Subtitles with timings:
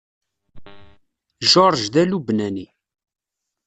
[1.51, 2.67] George d Alubnani.